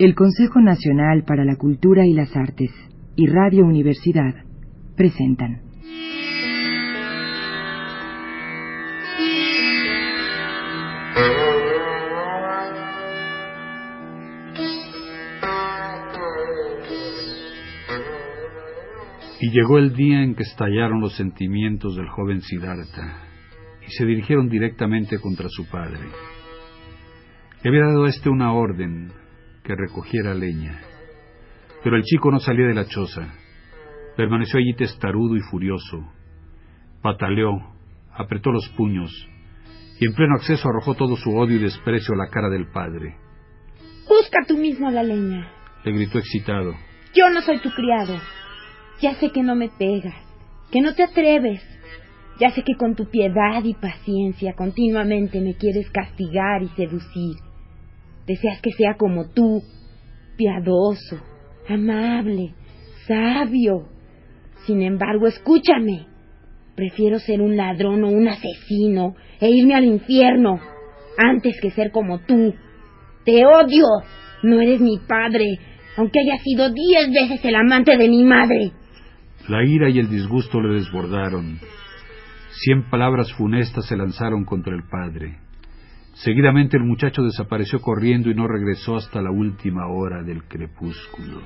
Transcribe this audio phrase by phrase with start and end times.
[0.00, 2.70] El Consejo Nacional para la Cultura y las Artes
[3.16, 4.32] y Radio Universidad
[4.96, 5.60] presentan.
[19.38, 23.22] Y llegó el día en que estallaron los sentimientos del joven Siddhartha
[23.86, 26.08] y se dirigieron directamente contra su padre.
[27.62, 29.19] Le había dado éste una orden
[29.62, 30.80] que recogiera leña,
[31.82, 33.34] pero el chico no salía de la choza.
[34.16, 36.12] Permaneció allí testarudo y furioso.
[37.02, 37.74] Pataleó,
[38.12, 39.10] apretó los puños
[39.98, 43.16] y en pleno acceso arrojó todo su odio y desprecio a la cara del padre.
[44.08, 45.50] Busca tú mismo la leña,
[45.84, 46.74] le gritó excitado.
[47.14, 48.18] Yo no soy tu criado.
[49.00, 50.14] Ya sé que no me pegas,
[50.70, 51.62] que no te atreves.
[52.38, 57.36] Ya sé que con tu piedad y paciencia continuamente me quieres castigar y seducir.
[58.26, 59.62] Deseas que sea como tú,
[60.36, 61.20] piadoso,
[61.68, 62.54] amable,
[63.06, 63.88] sabio.
[64.66, 66.06] Sin embargo, escúchame.
[66.76, 70.60] Prefiero ser un ladrón o un asesino e irme al infierno
[71.18, 72.54] antes que ser como tú.
[73.24, 73.86] Te odio.
[74.42, 75.58] No eres mi padre,
[75.96, 78.72] aunque haya sido diez veces el amante de mi madre.
[79.48, 81.58] La ira y el disgusto le desbordaron.
[82.52, 85.38] Cien palabras funestas se lanzaron contra el padre.
[86.12, 91.42] Seguidamente el muchacho desapareció corriendo y no regresó hasta la última hora del crepúsculo.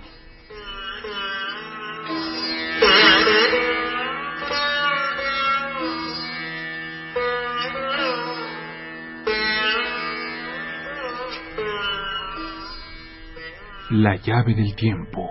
[13.90, 15.30] La llave del tiempo.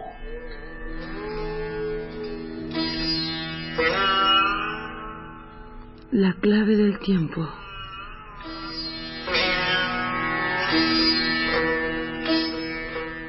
[6.12, 7.63] La clave del tiempo.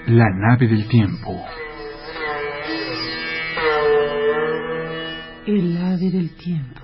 [0.07, 1.45] La nave del tiempo.
[5.47, 6.83] El ave del tiempo.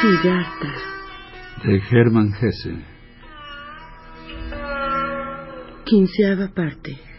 [0.00, 0.72] Siddhartha.
[1.64, 2.74] De Hermann Hesse.
[5.84, 7.09] Quinceava parte.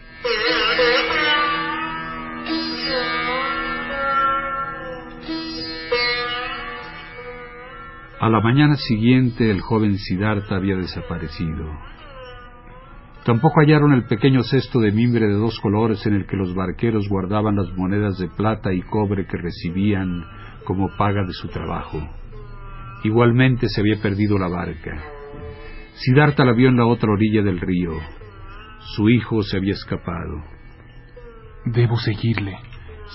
[8.22, 11.66] A la mañana siguiente el joven Siddhartha había desaparecido.
[13.24, 17.08] Tampoco hallaron el pequeño cesto de mimbre de dos colores en el que los barqueros
[17.08, 20.24] guardaban las monedas de plata y cobre que recibían
[20.62, 21.98] como paga de su trabajo.
[23.02, 25.02] Igualmente se había perdido la barca.
[25.94, 27.90] Siddhartha la vio en la otra orilla del río.
[28.94, 30.44] Su hijo se había escapado.
[31.64, 32.56] Debo seguirle,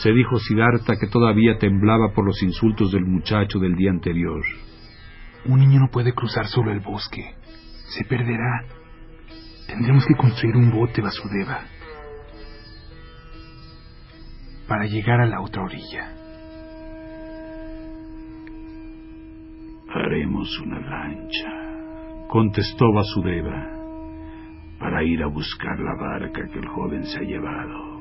[0.03, 4.43] se dijo Siddhartha que todavía temblaba por los insultos del muchacho del día anterior.
[5.45, 7.35] Un niño no puede cruzar solo el bosque.
[7.89, 8.65] Se perderá.
[9.67, 11.61] Tendremos que construir un bote Vasudeva
[14.67, 16.13] para llegar a la otra orilla.
[19.89, 23.71] Haremos una lancha, contestó Vasudeva,
[24.79, 27.97] para ir a buscar la barca que el joven se ha llevado.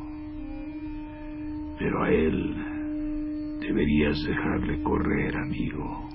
[1.79, 6.06] Pero a él deberías dejarle correr, amigo.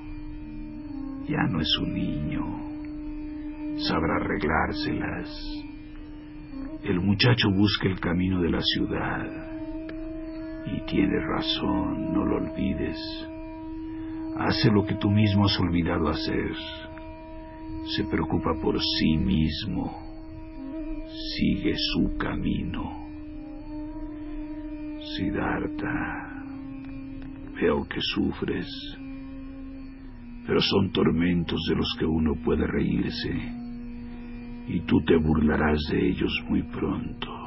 [1.31, 2.43] Ya no es un niño.
[3.87, 5.29] Sabrá arreglárselas.
[6.83, 9.25] El muchacho busca el camino de la ciudad.
[10.65, 12.99] Y tiene razón, no lo olvides.
[14.39, 16.51] Hace lo que tú mismo has olvidado hacer.
[17.95, 19.89] Se preocupa por sí mismo.
[21.37, 23.07] Sigue su camino.
[25.15, 26.43] Siddhartha,
[27.55, 28.67] veo que sufres
[30.45, 33.33] pero son tormentos de los que uno puede reírse,
[34.67, 37.41] y tú te burlarás de ellos muy pronto.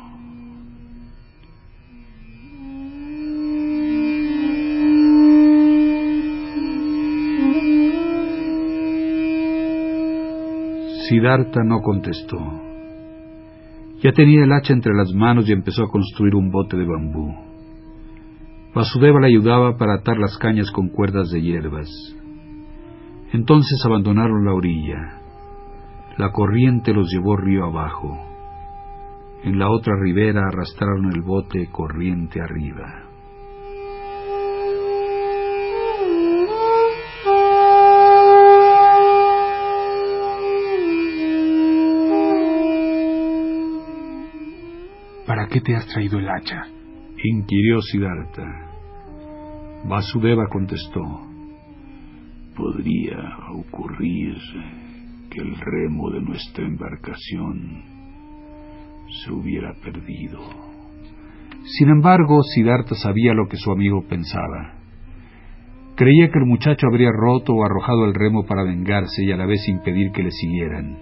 [11.08, 12.38] Siddhartha no contestó.
[14.02, 17.34] Ya tenía el hacha entre las manos y empezó a construir un bote de bambú.
[18.74, 21.88] Vasudeva le ayudaba para atar las cañas con cuerdas de hierbas.
[23.34, 25.18] Entonces abandonaron la orilla.
[26.18, 28.16] La corriente los llevó río abajo.
[29.42, 33.02] En la otra ribera arrastraron el bote corriente arriba.
[45.26, 46.68] ¿Para qué te has traído el hacha?
[47.20, 48.44] inquirió Siddhartha.
[49.88, 51.33] Vasudeva contestó.
[52.64, 53.18] Podría
[53.52, 54.36] ocurrir
[55.30, 57.82] que el remo de nuestra embarcación
[59.22, 60.40] se hubiera perdido.
[61.78, 64.78] Sin embargo, Siddhartha sabía lo que su amigo pensaba.
[65.94, 69.44] Creía que el muchacho habría roto o arrojado el remo para vengarse y a la
[69.44, 70.98] vez impedir que le siguieran.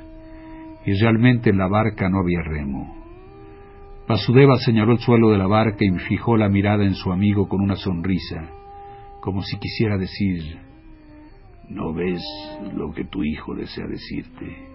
[0.85, 2.93] Y realmente en la barca no había remo.
[4.09, 7.61] Vasudeva señaló el suelo de la barca y fijó la mirada en su amigo con
[7.61, 8.51] una sonrisa,
[9.21, 10.72] como si quisiera decir,
[11.69, 12.23] ¿no ves
[12.75, 14.69] lo que tu hijo desea decirte?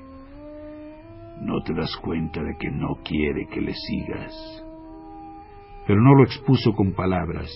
[1.41, 4.63] ¿No te das cuenta de que no quiere que le sigas?
[5.85, 7.51] Pero no lo expuso con palabras.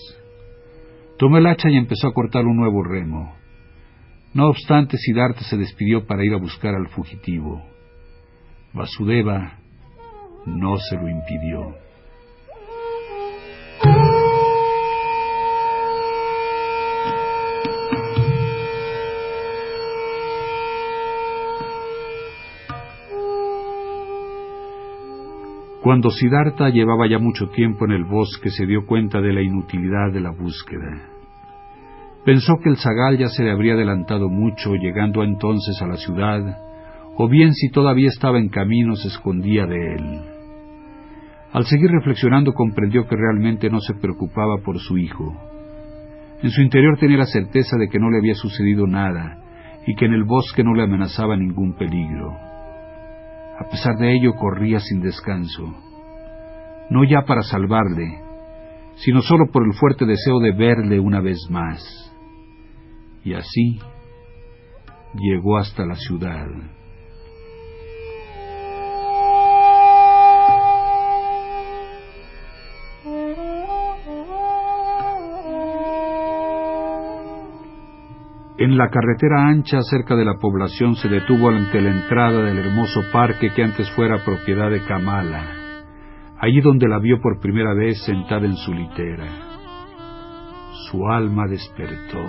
[1.18, 3.34] Tomó el hacha y empezó a cortar un nuevo remo.
[4.34, 7.62] No obstante, Siddhartha se despidió para ir a buscar al fugitivo.
[8.72, 9.58] Vasudeva
[10.46, 11.74] no se lo impidió.
[25.82, 30.12] Cuando Siddhartha llevaba ya mucho tiempo en el bosque, se dio cuenta de la inutilidad
[30.12, 31.08] de la búsqueda.
[32.24, 36.56] Pensó que el zagal ya se le habría adelantado mucho, llegando entonces a la ciudad,
[37.16, 40.20] o bien si todavía estaba en camino se escondía de él.
[41.52, 45.34] Al seguir reflexionando comprendió que realmente no se preocupaba por su hijo.
[46.44, 49.42] En su interior tenía la certeza de que no le había sucedido nada
[49.84, 52.51] y que en el bosque no le amenazaba ningún peligro.
[53.62, 55.62] A pesar de ello corría sin descanso,
[56.90, 58.20] no ya para salvarle,
[58.96, 61.80] sino solo por el fuerte deseo de verle una vez más.
[63.22, 63.78] Y así
[65.14, 66.44] llegó hasta la ciudad.
[78.62, 83.00] En la carretera ancha cerca de la población se detuvo ante la entrada del hermoso
[83.12, 85.42] parque que antes fuera propiedad de Kamala,
[86.38, 89.26] allí donde la vio por primera vez sentada en su litera.
[90.88, 92.24] Su alma despertó.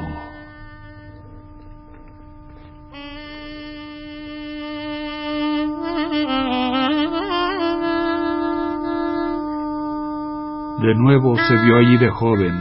[10.82, 12.56] De nuevo se vio allí de joven,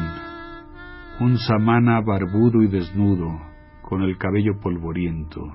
[1.21, 3.52] un samana barbudo y desnudo,
[3.93, 5.53] con el cabello polvoriento.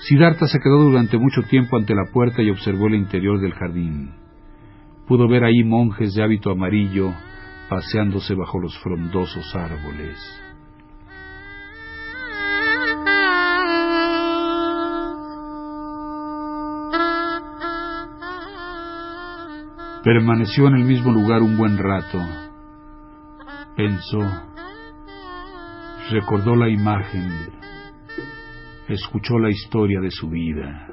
[0.00, 4.10] Siddhartha se quedó durante mucho tiempo ante la puerta y observó el interior del jardín.
[5.06, 7.14] Pudo ver ahí monjes de hábito amarillo
[7.70, 10.18] paseándose bajo los frondosos árboles.
[20.04, 22.18] Permaneció en el mismo lugar un buen rato.
[23.74, 24.47] Pensó,
[26.10, 27.50] recordó la imagen,
[28.88, 30.88] escuchó la historia de su vida.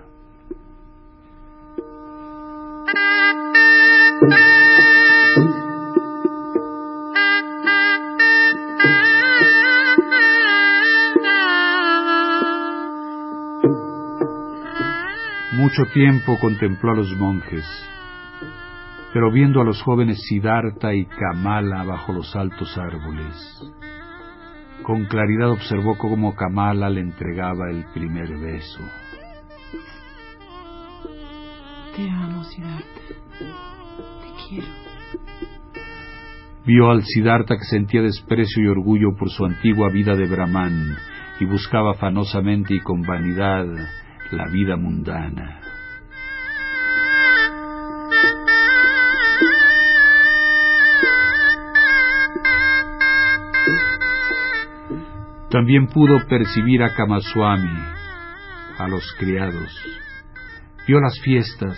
[15.54, 17.66] Mucho tiempo contempló a los monjes,
[19.14, 23.74] pero viendo a los jóvenes Siddhartha y Kamala bajo los altos árboles,
[24.84, 28.80] con claridad observó cómo Kamala le entregaba el primer beso.
[31.96, 33.02] Te amo, Siddhartha.
[33.40, 34.68] Te quiero.
[36.66, 40.96] Vio al Siddhartha que sentía desprecio y orgullo por su antigua vida de Brahman
[41.40, 43.66] y buscaba afanosamente y con vanidad
[44.32, 45.65] la vida mundana.
[55.56, 57.80] También pudo percibir a Kamaswami,
[58.78, 59.72] a los criados.
[60.86, 61.78] Vio las fiestas,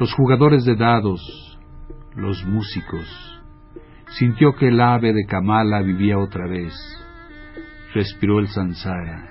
[0.00, 1.60] los jugadores de dados,
[2.16, 3.06] los músicos.
[4.18, 6.74] Sintió que el ave de Kamala vivía otra vez.
[7.94, 9.28] Respiró el sansara.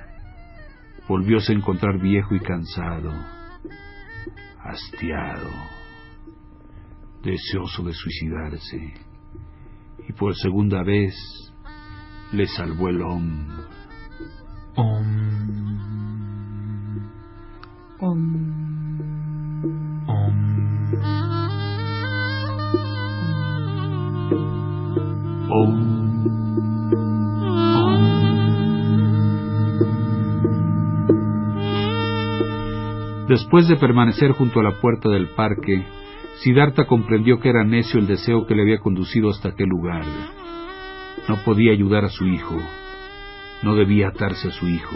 [1.09, 3.11] Volvióse a encontrar viejo y cansado,
[4.63, 5.49] hastiado,
[7.21, 8.93] deseoso de suicidarse.
[10.07, 11.50] Y por segunda vez
[12.31, 13.47] le salvó el Om.
[14.75, 15.05] Om.
[17.99, 18.41] Om.
[20.07, 20.51] Om.
[25.49, 25.91] Om.
[33.27, 35.85] Después de permanecer junto a la puerta del parque,
[36.43, 40.03] Siddhartha comprendió que era necio el deseo que le había conducido hasta aquel lugar.
[41.27, 42.57] No podía ayudar a su hijo.
[43.63, 44.95] No debía atarse a su hijo.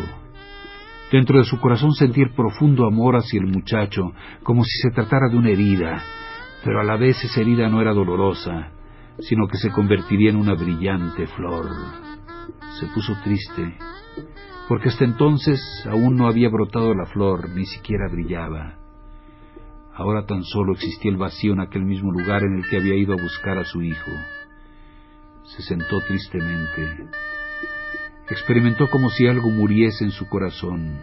[1.11, 4.11] Dentro de su corazón sentir profundo amor hacia el muchacho,
[4.43, 6.03] como si se tratara de una herida,
[6.63, 8.71] pero a la vez esa herida no era dolorosa,
[9.19, 11.69] sino que se convertiría en una brillante flor.
[12.79, 13.77] Se puso triste,
[14.67, 18.79] porque hasta entonces aún no había brotado la flor, ni siquiera brillaba.
[19.93, 23.13] Ahora tan solo existía el vacío en aquel mismo lugar en el que había ido
[23.13, 24.11] a buscar a su hijo.
[25.45, 27.09] Se sentó tristemente.
[28.29, 30.99] Experimentó como si algo muriese en su corazón.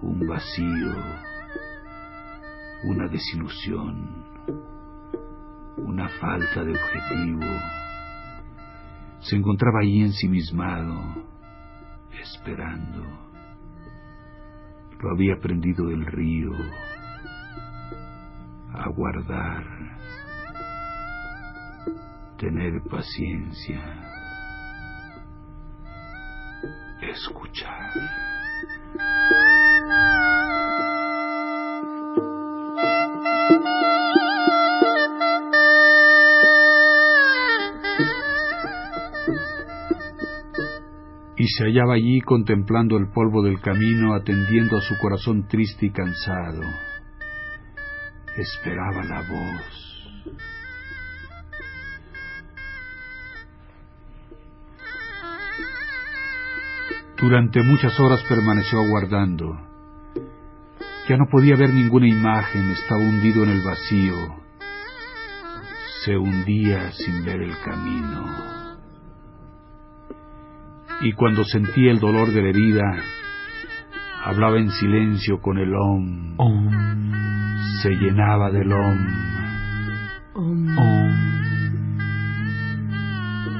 [0.00, 0.96] Un vacío,
[2.84, 4.24] una desilusión,
[5.76, 7.46] una falta de objetivo.
[9.20, 11.26] Se encontraba allí ensimismado,
[12.20, 13.04] esperando.
[15.00, 16.52] Lo había prendido del río,
[18.72, 19.64] aguardar,
[22.42, 23.80] tener paciencia,
[27.00, 27.92] escuchar.
[41.36, 45.90] y se hallaba allí contemplando el polvo del camino, atendiendo a su corazón triste y
[45.90, 46.62] cansado
[48.36, 49.91] esperaba la voz.
[57.22, 59.56] Durante muchas horas permaneció aguardando.
[61.08, 64.16] Ya no podía ver ninguna imagen, estaba hundido en el vacío.
[66.04, 68.26] Se hundía sin ver el camino.
[71.02, 73.04] Y cuando sentía el dolor de la herida,
[74.24, 76.36] hablaba en silencio con el om.
[77.82, 79.06] Se llenaba del om.
[80.34, 80.78] Om.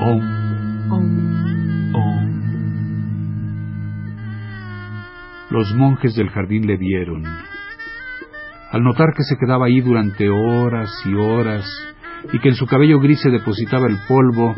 [0.01, 0.91] Om.
[0.91, 1.32] Om.
[5.53, 7.25] Los monjes del jardín le vieron.
[8.71, 11.67] Al notar que se quedaba ahí durante horas y horas
[12.33, 14.55] y que en su cabello gris se depositaba el polvo,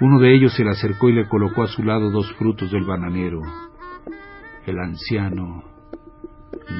[0.00, 2.84] uno de ellos se le acercó y le colocó a su lado dos frutos del
[2.84, 3.40] bananero.
[4.66, 5.64] El anciano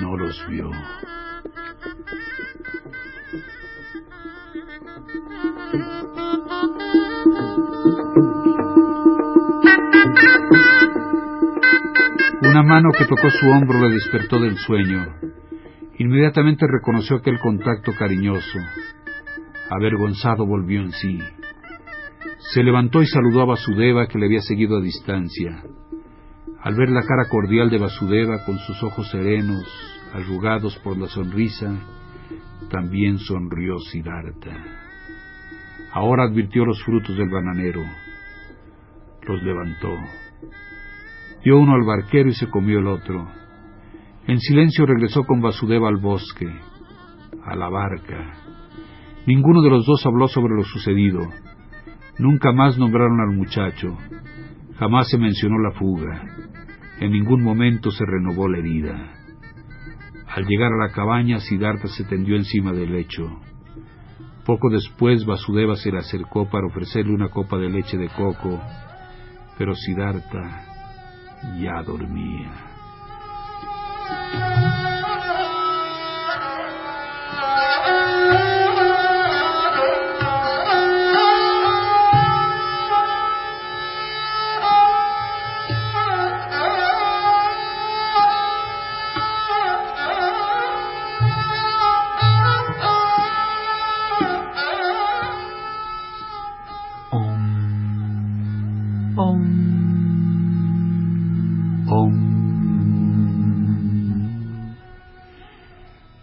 [0.00, 0.70] no los vio.
[12.48, 15.04] Una mano que tocó su hombro le despertó del sueño.
[15.98, 18.60] Inmediatamente reconoció aquel contacto cariñoso.
[19.68, 21.18] Avergonzado volvió en sí.
[22.52, 25.64] Se levantó y saludó a Vasudeva que le había seguido a distancia.
[26.62, 29.66] Al ver la cara cordial de Vasudeva con sus ojos serenos,
[30.14, 31.74] arrugados por la sonrisa,
[32.70, 34.56] también sonrió Siddhartha.
[35.92, 37.82] Ahora advirtió los frutos del bananero.
[39.26, 39.98] Los levantó.
[41.46, 43.24] Dio uno al barquero y se comió el otro.
[44.26, 46.48] En silencio regresó con Vasudeva al bosque,
[47.44, 48.32] a la barca.
[49.28, 51.20] Ninguno de los dos habló sobre lo sucedido.
[52.18, 53.96] Nunca más nombraron al muchacho.
[54.80, 56.20] Jamás se mencionó la fuga.
[56.98, 59.12] En ningún momento se renovó la herida.
[60.26, 63.22] Al llegar a la cabaña, Siddhartha se tendió encima del lecho.
[64.44, 68.60] Poco después, Vasudeva se le acercó para ofrecerle una copa de leche de coco,
[69.56, 70.74] pero Siddhartha
[71.54, 72.52] ya dormía.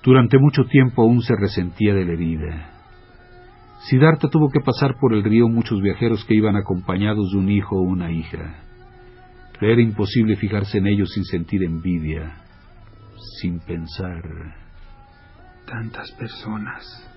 [0.04, 2.70] Durante mucho tiempo aún se resentía de la herida.
[3.90, 7.78] Siddhartha tuvo que pasar por el río muchos viajeros que iban acompañados de un hijo
[7.78, 8.56] o una hija.
[9.62, 12.36] Era imposible fijarse en ellos sin sentir envidia,
[13.40, 14.22] sin pensar.
[15.66, 17.10] Tantas personas,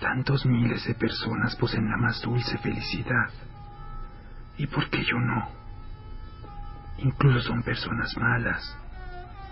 [0.00, 3.30] tantos miles de personas poseen la más dulce felicidad.
[4.58, 5.48] ¿Y por qué yo no?
[6.98, 8.76] Incluso son personas malas,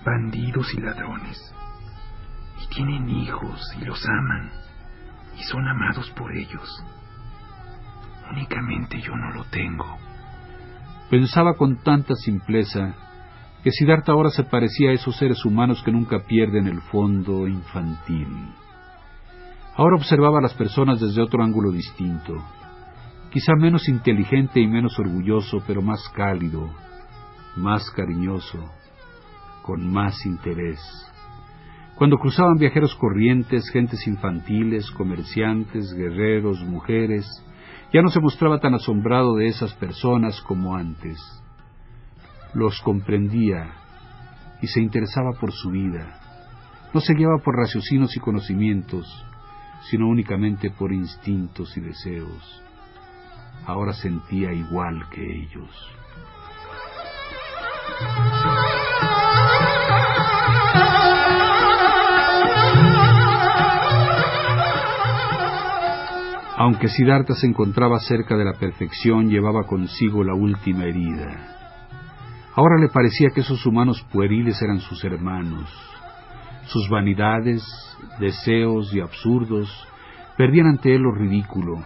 [0.04, 1.54] bandidos y ladrones
[2.68, 4.50] tienen hijos y los aman
[5.38, 6.84] y son amados por ellos.
[8.30, 9.98] Únicamente yo no lo tengo.
[11.10, 12.94] Pensaba con tanta simpleza
[13.62, 18.26] que Siddhartha ahora se parecía a esos seres humanos que nunca pierden el fondo infantil.
[19.76, 22.34] Ahora observaba a las personas desde otro ángulo distinto,
[23.30, 26.70] quizá menos inteligente y menos orgulloso, pero más cálido,
[27.56, 28.58] más cariñoso,
[29.62, 30.80] con más interés.
[32.02, 37.24] Cuando cruzaban viajeros corrientes, gentes infantiles, comerciantes, guerreros, mujeres,
[37.92, 41.16] ya no se mostraba tan asombrado de esas personas como antes.
[42.54, 43.70] Los comprendía
[44.60, 46.18] y se interesaba por su vida.
[46.92, 49.06] No se guiaba por raciocinios y conocimientos,
[49.88, 52.64] sino únicamente por instintos y deseos.
[53.64, 55.70] Ahora sentía igual que ellos.
[66.56, 71.52] Aunque Siddhartha se encontraba cerca de la perfección, llevaba consigo la última herida.
[72.54, 75.72] Ahora le parecía que esos humanos pueriles eran sus hermanos.
[76.66, 77.62] Sus vanidades,
[78.20, 79.70] deseos y absurdos
[80.36, 81.82] perdían ante él lo ridículo,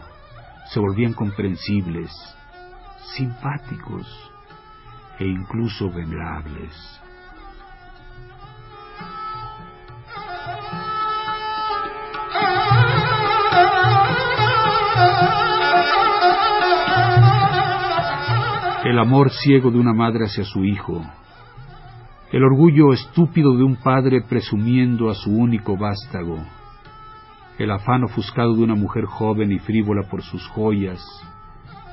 [0.66, 2.10] se volvían comprensibles,
[3.16, 4.06] simpáticos
[5.18, 7.00] e incluso venerables.
[18.88, 21.04] El amor ciego de una madre hacia su hijo,
[22.30, 26.38] el orgullo estúpido de un padre presumiendo a su único vástago,
[27.58, 31.04] el afán ofuscado de una mujer joven y frívola por sus joyas,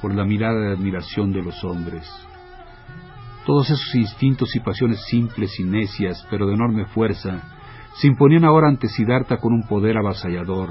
[0.04, 2.08] por la mirada de admiración de los hombres.
[3.48, 7.42] Todos esos instintos y pasiones simples y necias, pero de enorme fuerza,
[7.96, 10.70] se imponían ahora ante Siddhartha con un poder avasallador.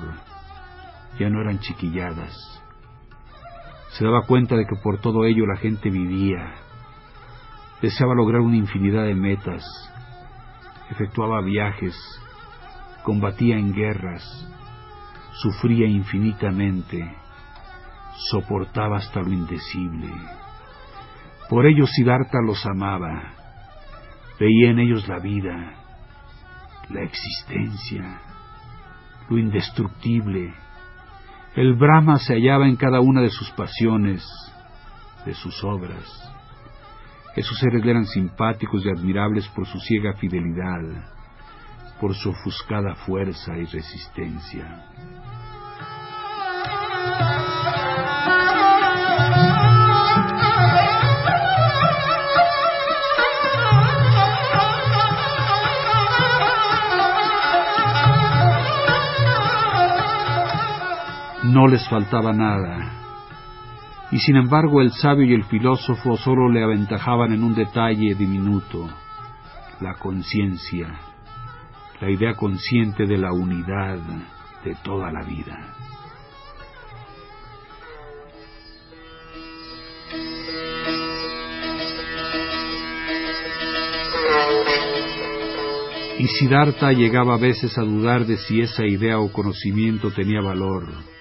[1.19, 2.62] Ya no eran chiquilladas.
[3.99, 6.55] Se daba cuenta de que por todo ello la gente vivía.
[7.81, 9.65] Deseaba lograr una infinidad de metas.
[10.91, 11.95] Efectuaba viajes.
[13.05, 14.49] Combatía en guerras
[15.43, 17.17] sufría infinitamente,
[18.31, 20.09] soportaba hasta lo indecible.
[21.49, 23.35] Por ello Siddhartha los amaba,
[24.39, 25.75] veía en ellos la vida,
[26.91, 28.21] la existencia,
[29.29, 30.55] lo indestructible.
[31.55, 34.27] El Brahma se hallaba en cada una de sus pasiones,
[35.27, 36.33] de sus obras.
[37.37, 40.81] Esos seres eran simpáticos y admirables por su ciega fidelidad,
[42.01, 44.87] por su ofuscada fuerza y resistencia.
[61.53, 62.93] No les faltaba nada.
[64.11, 68.89] Y sin embargo el sabio y el filósofo solo le aventajaban en un detalle diminuto,
[69.79, 70.99] la conciencia,
[72.01, 73.99] la idea consciente de la unidad
[74.65, 75.59] de toda la vida.
[86.19, 91.12] Y Siddhartha llegaba a veces a dudar de si esa idea o conocimiento tenía valor,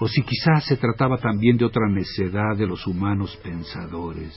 [0.00, 4.34] o si quizás se trataba también de otra necedad de los humanos pensadores.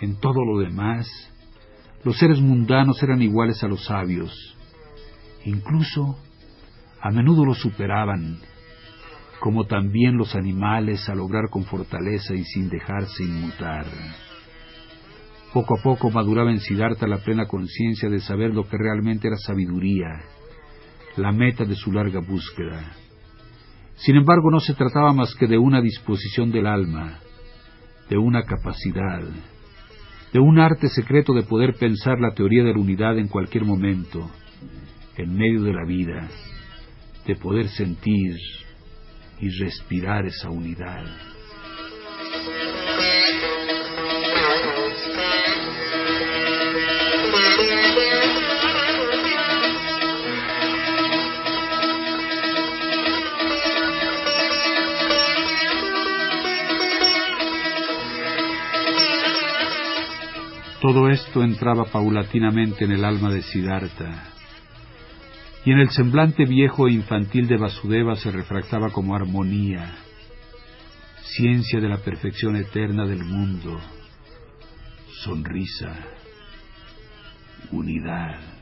[0.00, 1.08] En todo lo demás,
[2.04, 4.32] los seres mundanos eran iguales a los sabios,
[5.44, 6.18] incluso
[7.00, 8.38] a menudo los superaban,
[9.40, 13.86] como también los animales a lograr con fortaleza y sin dejarse inmutar.
[15.52, 19.36] Poco a poco maduraba en Siddhartha la plena conciencia de saber lo que realmente era
[19.36, 20.22] sabiduría,
[21.16, 23.05] la meta de su larga búsqueda.
[23.96, 27.18] Sin embargo, no se trataba más que de una disposición del alma,
[28.08, 29.22] de una capacidad,
[30.32, 34.30] de un arte secreto de poder pensar la teoría de la unidad en cualquier momento,
[35.16, 36.28] en medio de la vida,
[37.26, 38.36] de poder sentir
[39.40, 41.04] y respirar esa unidad.
[60.86, 64.22] Todo esto entraba paulatinamente en el alma de Siddhartha,
[65.64, 69.96] y en el semblante viejo e infantil de Vasudeva se refractaba como armonía,
[71.24, 73.80] ciencia de la perfección eterna del mundo,
[75.24, 75.92] sonrisa,
[77.72, 78.55] unidad.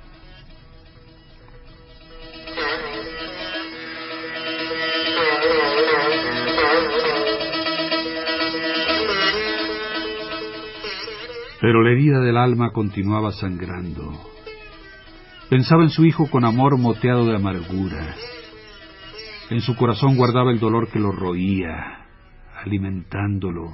[11.65, 14.13] Pero la herida del alma continuaba sangrando.
[15.49, 18.15] Pensaba en su hijo con amor moteado de amargura.
[19.49, 22.05] En su corazón guardaba el dolor que lo roía,
[22.63, 23.73] alimentándolo,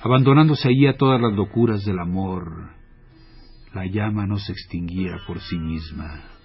[0.00, 2.70] Abandonándose allí a todas las locuras del amor,
[3.74, 6.35] la llama no se extinguía por sí misma.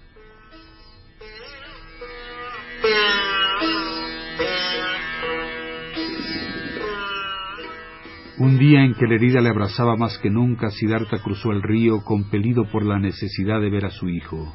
[8.42, 12.02] Un día en que la herida le abrazaba más que nunca, Siddhartha cruzó el río,
[12.02, 14.52] compelido por la necesidad de ver a su hijo.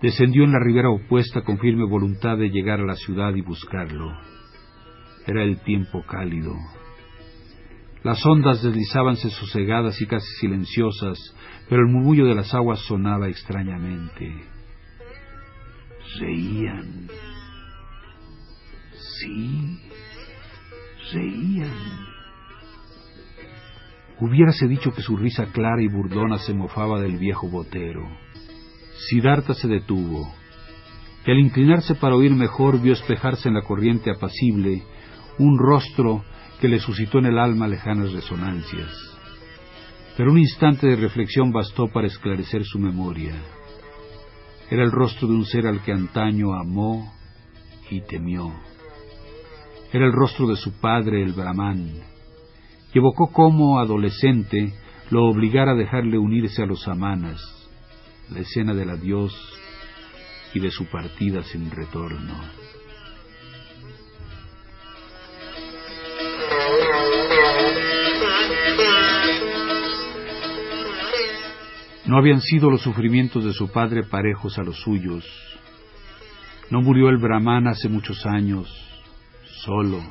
[0.00, 4.12] Descendió en la ribera opuesta con firme voluntad de llegar a la ciudad y buscarlo.
[5.26, 6.54] Era el tiempo cálido.
[8.04, 11.18] Las ondas deslizábanse sosegadas y casi silenciosas,
[11.68, 14.44] pero el murmullo de las aguas sonaba extrañamente.
[16.20, 17.08] Reían.
[19.18, 19.80] Sí,
[21.12, 22.11] reían.
[24.20, 28.06] Hubiérase dicho que su risa clara y burdona se mofaba del viejo botero.
[29.08, 30.32] Siddhartha se detuvo,
[31.26, 34.82] y al inclinarse para oír mejor vio espejarse en la corriente apacible
[35.38, 36.24] un rostro
[36.60, 38.90] que le suscitó en el alma lejanas resonancias.
[40.16, 43.34] Pero un instante de reflexión bastó para esclarecer su memoria.
[44.70, 47.12] Era el rostro de un ser al que antaño amó
[47.90, 48.52] y temió.
[49.92, 51.92] Era el rostro de su padre, el Brahman,
[52.98, 54.74] evocó cómo, adolescente,
[55.10, 57.40] lo obligara a dejarle unirse a los amanas,
[58.30, 59.34] la escena del adiós
[60.54, 62.34] y de su partida sin retorno.
[72.06, 75.24] No habían sido los sufrimientos de su padre parejos a los suyos.
[76.68, 78.68] No murió el Brahman hace muchos años,
[79.64, 80.02] solo,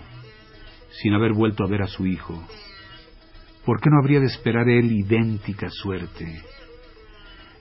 [1.02, 2.44] sin haber vuelto a ver a su hijo.
[3.66, 6.42] ¿Por qué no habría de esperar él idéntica suerte?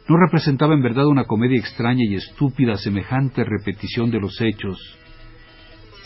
[0.08, 4.98] ¿No representaba en verdad una comedia extraña y estúpida semejante repetición de los hechos?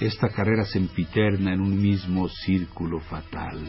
[0.01, 3.61] Esta carrera sempiterna en un mismo círculo fatal.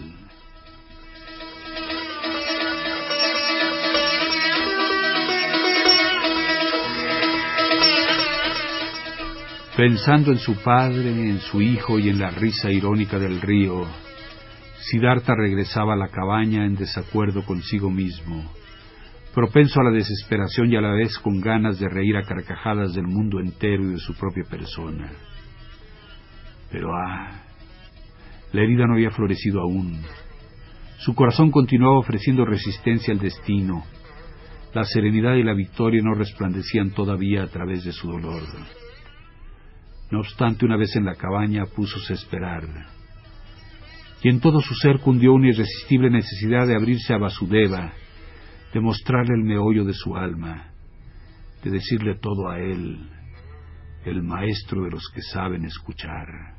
[9.77, 13.85] Pensando en su padre, en su hijo y en la risa irónica del río,
[14.91, 18.53] Siddhartha regresaba a la cabaña en desacuerdo consigo mismo,
[19.33, 23.07] propenso a la desesperación y a la vez con ganas de reír a carcajadas del
[23.07, 25.11] mundo entero y de su propia persona.
[26.71, 27.31] Pero ah,
[28.53, 30.01] la herida no había florecido aún.
[30.99, 33.83] Su corazón continuaba ofreciendo resistencia al destino.
[34.75, 38.43] La serenidad y la victoria no resplandecían todavía a través de su dolor.
[40.11, 42.94] No obstante, una vez en la cabaña, púsose a esperar
[44.23, 47.93] y en todo su ser cundió una irresistible necesidad de abrirse a Vasudeva,
[48.73, 50.71] de mostrarle el meollo de su alma,
[51.63, 53.09] de decirle todo a él,
[54.05, 56.55] el maestro de los que saben escuchar.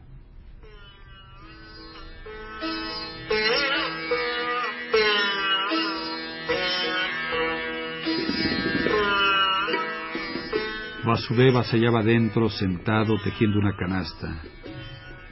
[11.06, 14.42] Vasudeva se hallaba dentro, sentado, tejiendo una canasta.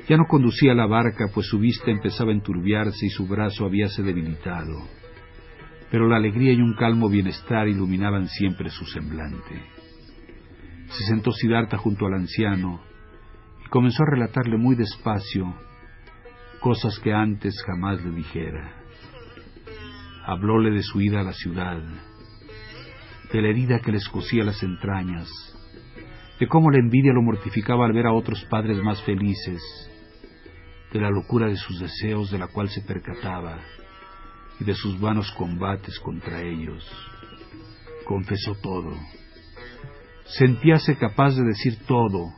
[0.08, 4.02] Ya no conducía la barca, pues su vista empezaba a enturbiarse y su brazo habíase
[4.02, 4.86] debilitado.
[5.90, 9.62] Pero la alegría y un calmo bienestar iluminaban siempre su semblante.
[10.88, 12.82] Se sentó Siddhartha junto al anciano
[13.64, 15.54] y comenzó a relatarle muy despacio
[16.60, 18.74] cosas que antes jamás le dijera.
[20.26, 21.82] Hablóle de su ida a la ciudad,
[23.32, 25.28] de la herida que le escocía las entrañas,
[26.38, 29.62] de cómo la envidia lo mortificaba al ver a otros padres más felices,
[30.94, 33.58] de la locura de sus deseos de la cual se percataba
[34.60, 36.88] y de sus vanos combates contra ellos.
[38.06, 38.92] Confesó todo.
[40.38, 42.32] Sentíase capaz de decir todo,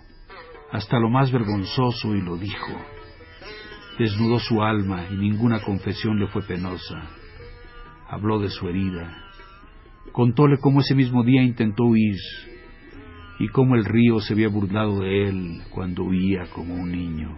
[0.72, 2.72] hasta lo más vergonzoso, y lo dijo.
[3.98, 7.10] Desnudó su alma y ninguna confesión le fue penosa.
[8.08, 9.22] Habló de su herida.
[10.12, 12.16] Contóle cómo ese mismo día intentó huir
[13.38, 17.36] y cómo el río se había burlado de él cuando huía como un niño.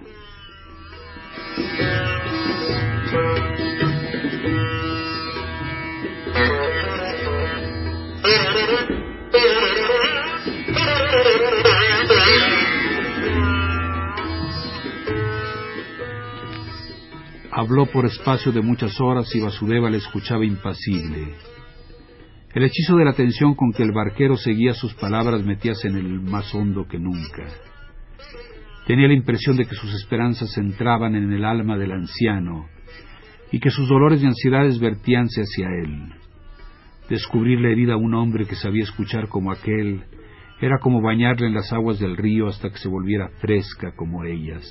[17.51, 21.35] Habló por espacio de muchas horas y Vasudeva le escuchaba impasible.
[22.55, 26.21] El hechizo de la atención con que el barquero seguía sus palabras metíase en el
[26.21, 27.68] más hondo que nunca.
[28.89, 32.71] Tenía la impresión de que sus esperanzas entraban en el alma del anciano
[33.53, 36.15] y que sus dolores y ansiedades vertíanse hacia él.
[37.11, 40.05] Descubrir la herida a un hombre que sabía escuchar como aquel
[40.63, 44.67] era como bañarle en las aguas del río hasta que se volviera fresca como ellas.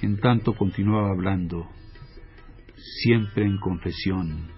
[0.00, 1.66] En tanto continuaba hablando.
[2.76, 4.50] siempre en confesión.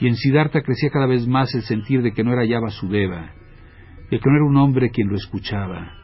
[0.00, 3.32] Y en Siddhartha crecía cada vez más el sentir de que no era ya Vasudeva,
[4.10, 5.97] de que no era un hombre quien lo escuchaba,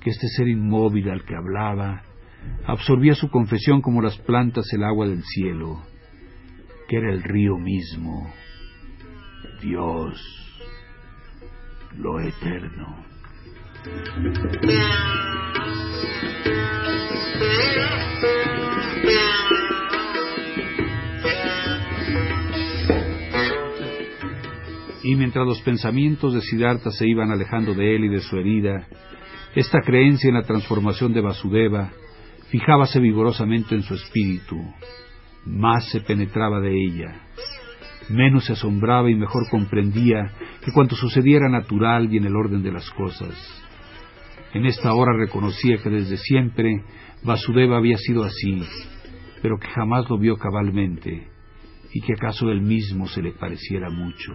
[0.00, 2.02] que este ser inmóvil al que hablaba
[2.66, 5.82] absorbía su confesión como las plantas el agua del cielo,
[6.88, 8.32] que era el río mismo,
[9.60, 10.18] Dios,
[11.96, 13.04] lo eterno.
[25.02, 28.86] Y mientras los pensamientos de Siddhartha se iban alejando de él y de su herida,
[29.54, 31.90] esta creencia en la transformación de Vasudeva
[32.50, 34.56] fijábase vigorosamente en su espíritu,
[35.44, 37.20] más se penetraba de ella,
[38.08, 40.32] menos se asombraba y mejor comprendía
[40.64, 43.34] que cuanto sucediera natural y en el orden de las cosas.
[44.52, 46.84] En esta hora reconocía que desde siempre
[47.22, 48.62] Vasudeva había sido así,
[49.42, 51.28] pero que jamás lo vio cabalmente,
[51.92, 54.32] y que acaso él mismo se le pareciera mucho.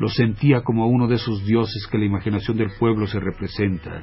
[0.00, 4.02] Lo sentía como uno de esos dioses que la imaginación del pueblo se representa,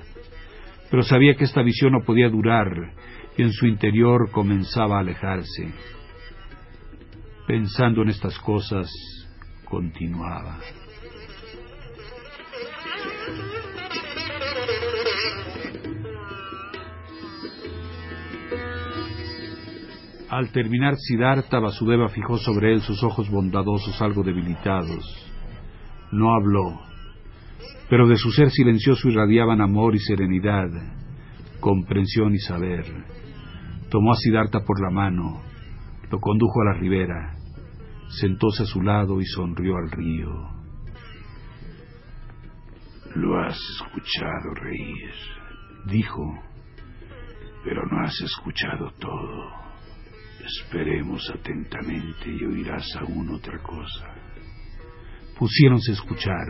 [0.92, 2.94] pero sabía que esta visión no podía durar
[3.36, 5.74] y en su interior comenzaba a alejarse.
[7.48, 8.88] Pensando en estas cosas,
[9.66, 10.60] continuaba.
[20.30, 25.27] Al terminar Siddhartha, Vasudeva fijó sobre él sus ojos bondadosos algo debilitados
[26.12, 26.82] no habló,
[27.90, 30.70] pero de su ser silencioso irradiaban amor y serenidad,
[31.60, 32.86] comprensión y saber.
[33.90, 35.42] Tomó a Siddhartha por la mano,
[36.10, 37.36] lo condujo a la ribera,
[38.20, 40.30] sentóse a su lado y sonrió al río.
[43.16, 45.14] Lo has escuchado reír,
[45.86, 46.40] dijo,
[47.64, 49.68] pero no has escuchado todo.
[50.46, 54.17] Esperemos atentamente y oirás aún otra cosa
[55.38, 56.48] pusiéronse a escuchar.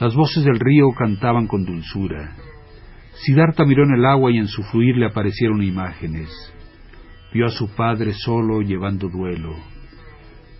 [0.00, 2.36] Las voces del río cantaban con dulzura.
[3.24, 6.30] Siddhartha miró en el agua y en su fluir le aparecieron imágenes.
[7.32, 9.54] Vio a su padre solo llevando duelo.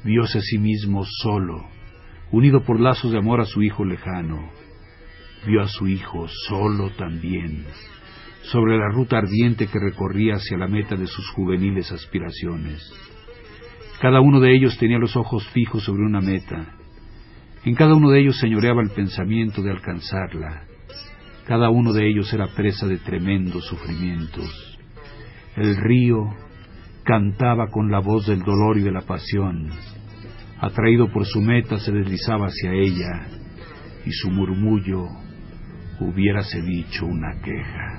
[0.05, 1.69] Vióse a sí mismo solo,
[2.31, 4.51] unido por lazos de amor a su hijo lejano.
[5.47, 7.65] Vio a su hijo solo también,
[8.43, 12.93] sobre la ruta ardiente que recorría hacia la meta de sus juveniles aspiraciones.
[14.01, 16.75] Cada uno de ellos tenía los ojos fijos sobre una meta,
[17.65, 20.65] en cada uno de ellos señoreaba el pensamiento de alcanzarla.
[21.47, 24.79] Cada uno de ellos era presa de tremendos sufrimientos.
[25.57, 26.29] El río
[27.05, 29.71] cantaba con la voz del dolor y de la pasión.
[30.61, 33.29] Atraído por su meta se deslizaba hacia ella
[34.05, 35.07] y su murmullo
[36.01, 37.99] hubiérase dicho una queja.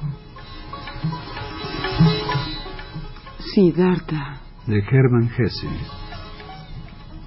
[3.53, 4.39] Siddhartha.
[4.65, 5.67] De Hermann Hesse.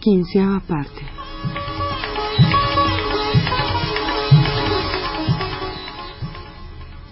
[0.01, 1.03] Quinceava parte.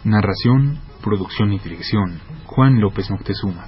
[0.05, 2.20] Narración, producción y dirección.
[2.46, 3.66] Juan López Moctezuma.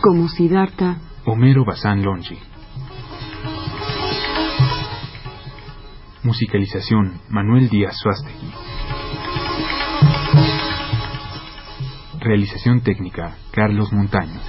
[0.00, 1.00] Como Siddhartha.
[1.26, 2.38] Homero Bazán Longi.
[6.22, 8.61] Musicalización, Manuel Díaz Suástegui.
[12.32, 14.40] Realización técnica, Carlos Montaño.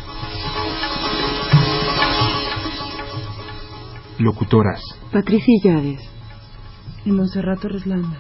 [4.20, 4.82] Locutoras.
[5.12, 6.00] Patricia Llades.
[7.04, 8.20] Y Monserrat Reslanda.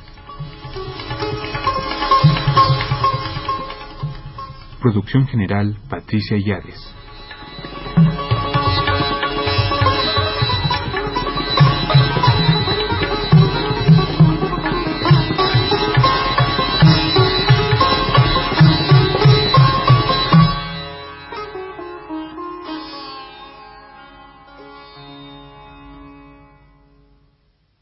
[4.81, 6.93] Producción general, Patricia Llades.